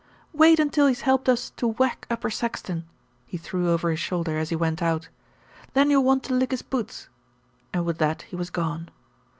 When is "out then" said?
4.81-5.91